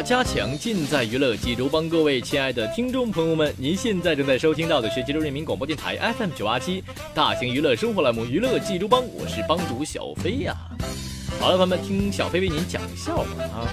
[0.00, 0.56] 家强？
[0.56, 1.88] 尽在娱乐济州帮。
[1.88, 10.56] 各位亲爱的听众朋友们，您现在正在收听到的是济州人民广播电台 FM 九八七大型娱乐生活栏目《娱乐济州帮》，我是帮主小飞呀。
[11.40, 13.68] 好了，朋友们，听小飞为您讲笑话啊。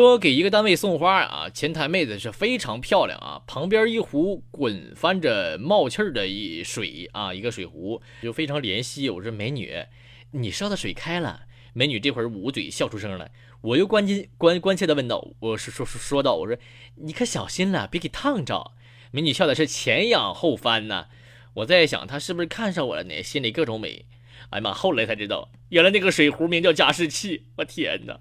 [0.00, 9.10] 说给一个单位送花啊，前台妹子是非常漂亮啊，旁边一壶滚翻着冒气儿的一水啊，一个水壶就非常怜惜。
[9.10, 9.84] 我说美女，
[10.30, 11.42] 你烧的水开了。
[11.74, 16.56] 美女这会儿捂嘴笑出声来，我又关心关关切的问道，我说说说道，我说
[16.94, 18.72] 你可小心了，别给烫着。
[19.10, 21.08] 美女笑的是前仰后翻呢。
[21.56, 23.22] 我在想她是不是看上我了呢？
[23.22, 24.06] 心里各种美。
[24.48, 27.44] 哎呀妈，后来才知道，原来那个水壶名叫加湿器。
[27.56, 28.18] 我天哪！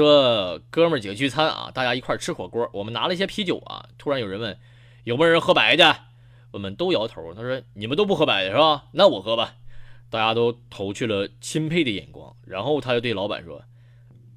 [0.00, 3.84] 说哥们儿几个聚餐啊，大家一块吃火锅，我们拿了一些啤酒啊。
[3.98, 4.58] 突然有人问，
[5.04, 5.94] 有没有人喝白的？
[6.52, 7.34] 我们都摇头。
[7.34, 8.84] 他说你们都不喝白的是吧？
[8.92, 9.56] 那我喝吧。
[10.08, 12.34] 大家都投去了钦佩的眼光。
[12.46, 13.62] 然后他就对老板说，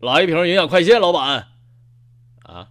[0.01, 1.47] 来一瓶营养快线，老板。
[2.43, 2.67] 啊。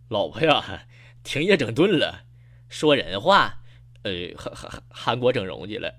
[0.08, 0.86] 老婆呀，
[1.22, 2.24] 停业整顿了。
[2.70, 3.58] 说人话，
[4.02, 5.96] 呃，韩韩韩国整容去了。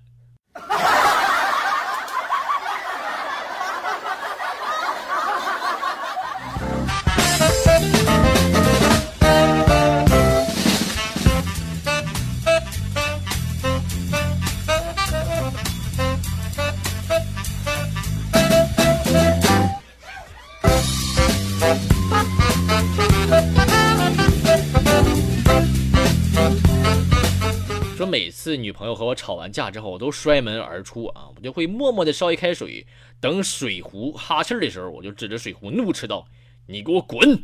[28.50, 32.88] 次女朋友和我吵完架之后，我都摔门而出啊，我就会默默的烧一开水，
[33.20, 36.28] 等水壶哈气的时候，我就指着水壶怒斥道
[36.66, 37.44] ：“你给我滚！”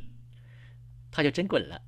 [1.11, 1.79] 他就真滚了。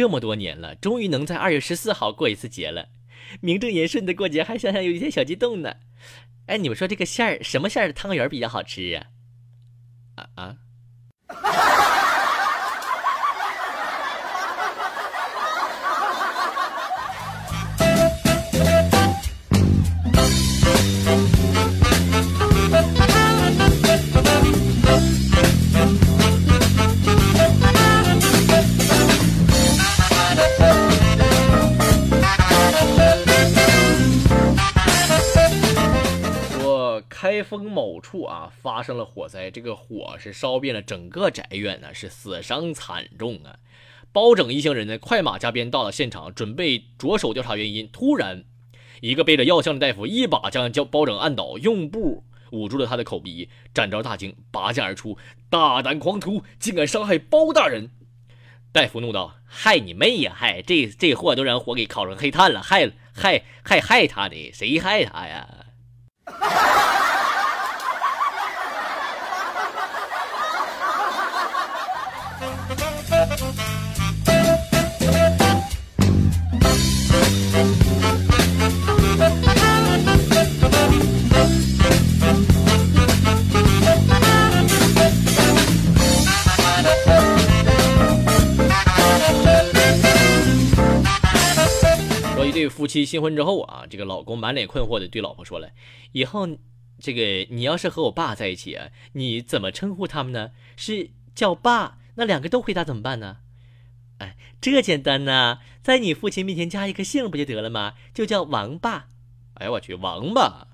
[0.00, 2.88] 这么多年了，终于能在二月十四号过一次节了，
[3.42, 5.74] 名正言顺的过节，还想想有一些小激动呢。
[6.46, 8.98] 哎，你们说这个馅儿什么馅儿的汤圆比较好吃？
[10.14, 10.56] 啊啊！
[37.20, 43.56] 开封某处啊发生了火灾，这个火是烧遍了整个宅院呢，是死伤惨重啊。
[44.10, 47.86] 包拯一行人呢快马加鞭到了现场，准备着手调查原因。
[47.92, 48.44] 突然，
[49.02, 53.50] 一个背着药箱的大夫一把将叫包拯按倒，用布捂住了他的口鼻。
[53.74, 55.18] 展昭大惊，拔剑而出，
[55.50, 57.90] 大胆狂徒，竟敢伤害包大人！
[58.72, 60.32] 大夫怒道：“害你妹呀！
[60.34, 65.66] 害这这货都让火给烤成黑炭了，害害害害他的，谁害他呀？”
[92.90, 95.70] 妻新婚之后啊，这个老公满脸困惑的对老婆说了
[96.12, 96.48] ：“以后，
[96.98, 100.50] 这个你要是和我爸在一起啊，你怎么称呼他们呢？
[100.76, 101.98] 是叫爸？
[102.16, 103.38] 那两个都回答怎么办呢？”
[104.18, 107.94] 哎，这简单呐，在你父亲面前加一个姓不就得了吗？
[108.12, 109.06] 就叫王爸。
[109.54, 110.66] 哎呀，我去，王八！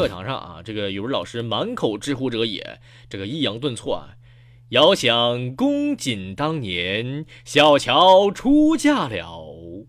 [0.00, 2.80] 课堂上啊，这个语文老师满口之乎者也，
[3.10, 4.16] 这个抑扬顿挫啊。
[4.70, 9.86] 遥想公瑾当年，小乔出嫁了。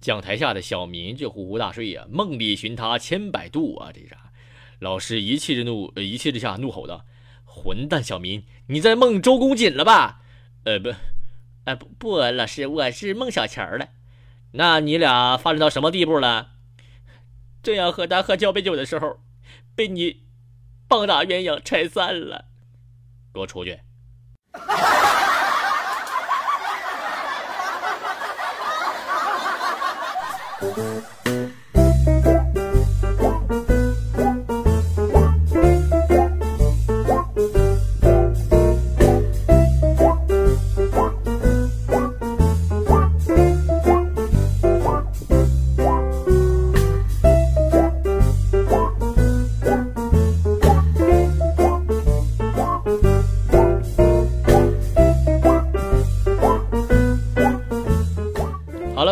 [0.00, 4.32] 讲台下的小民就呼呼大睡呀，梦里寻他千百度啊，这啥？
[4.80, 7.04] 老师一气之怒，一气之下怒吼道
[7.46, 10.22] ：“混蛋小民，你在梦周公瑾了吧？”
[10.66, 10.92] 呃不，
[11.62, 13.90] 呃不不，老师，我是孟小乔了。
[14.50, 16.54] 那你俩发展到什么地步了？
[17.62, 19.20] 正要和他喝交杯酒的时候，
[19.74, 20.22] 被你
[20.88, 22.46] 棒打鸳鸯拆散了。
[23.32, 23.80] 给我出去！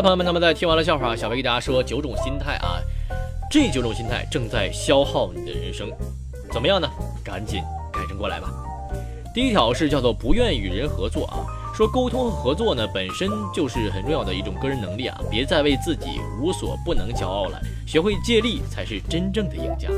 [0.02, 2.82] 朋友们，那么在听完了笑话，小薇给大家说九种心态啊，
[3.48, 5.88] 这九种心态正在消耗你的人生，
[6.50, 6.90] 怎么样呢？
[7.22, 8.52] 赶紧改正过来吧。
[9.32, 19.88] 第一条是叫做不愿与人合作啊，说沟通和合作呢本身就是很重要的一种个人能力啊，别再为自己无所不能骄傲了，学会借力才是真正的赢家。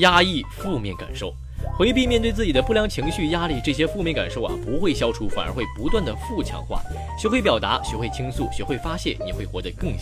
[0.00, 1.32] 压抑负面感受，
[1.78, 6.82] 回避面对自己的不良情绪、压力，这些负面感受啊，不会消除，反而会不断的负强化。
[7.18, 9.92] 学会表达，学会倾诉，学会发泄，你会活得更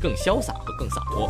[0.00, 1.28] 更潇洒和更洒脱。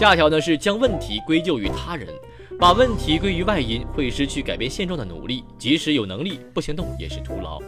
[0.00, 2.08] 下条呢是将问题归咎于他人，
[2.58, 7.60] 把问题归于外因会失去改变现状的努力，即使有能力不行动也是徒劳。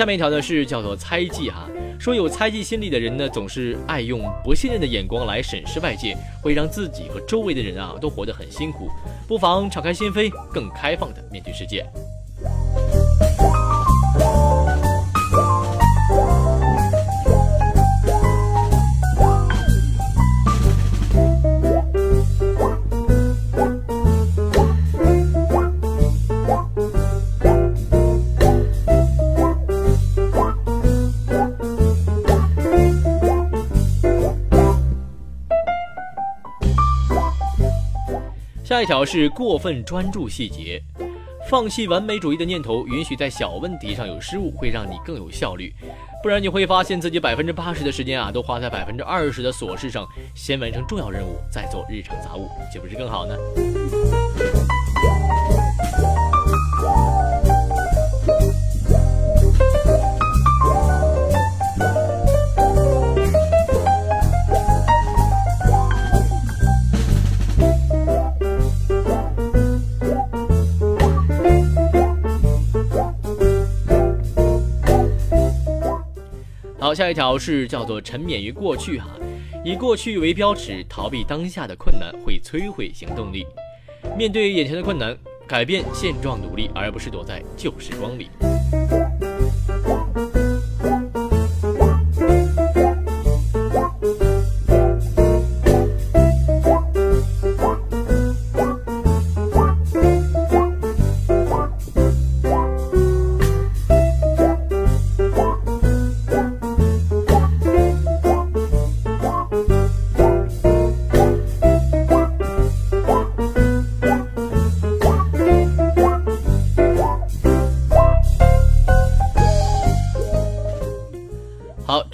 [0.00, 8.88] 下面一条呢是叫做猜忌哈，说有猜忌心理的人呢，总是爱用不信任的眼光来审视外界，会让自己和周围的人啊都活得很辛苦，
[9.28, 11.84] 不妨敞开心扉，更开放的面对世界。
[38.70, 40.80] 下一条是过分专注细节，
[41.48, 45.74] 放弃完美主义的念头，允许在小问题上有失误，会让你更有效率。
[46.22, 53.34] 不然你会发现自己百分之八十的时间啊，都花在百分之二十的琐事上，先完成重要任务，再做日常杂物，岂不是更好呢？
[76.90, 79.06] 好，下一条是叫做沉湎于过去哈，
[79.64, 83.46] 以过去为标尺，逃避当下的困难会摧毁行动力。
[84.18, 85.16] 面对眼前的困难，
[85.46, 88.28] 改变现状努力，而不是躲在旧时光里。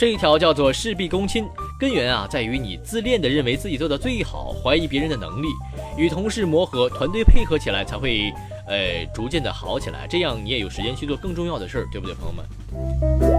[0.07, 1.49] 这一条叫做事必躬亲，
[1.81, 5.49] 根源啊在于你自恋的认为自己做的最好，怀疑别人的能力，
[5.99, 8.33] 与同事磨合，团队配合起来才会，
[8.69, 13.36] 呃，逐渐的好起来，这样你也有时间去做更重要的事儿，对不对，朋友们？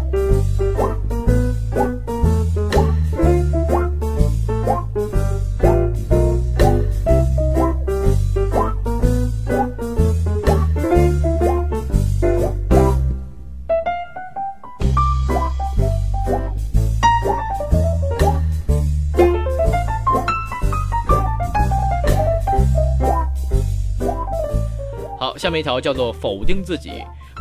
[25.48, 26.92] 下面一条叫做否定自己，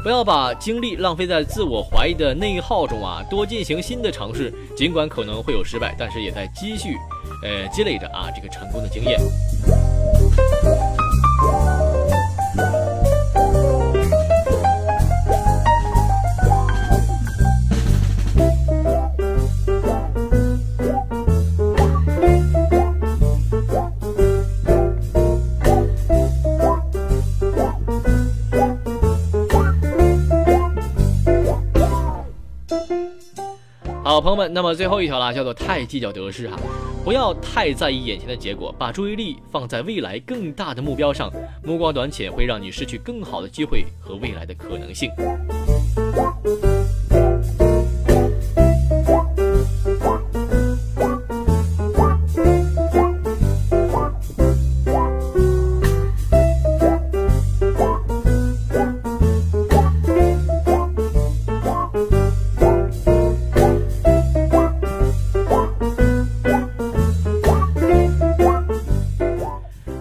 [0.04, 6.96] 不要把精力浪费在自我怀疑的内耗中啊，多进行新的尝试，尽管可能会有失败，但是也在积蓄，
[7.42, 9.18] 呃，积累着啊这个成功的经验。
[34.56, 36.56] 那么最后一条啦，叫做太计较得失哈，
[37.04, 41.30] 不要太在意眼前的结果，把注意力放在未来更大的目标上，
[41.62, 45.10] 目光短浅会让你失去更好的机会和未来的可能性。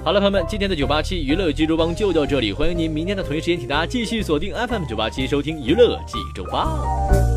[0.05, 7.34] 好了，朋友们，今天的九八七娱乐济州帮就到这里，欢迎您明天的同一时间，请大家继续锁定 FM 九八七收听娱乐济州帮。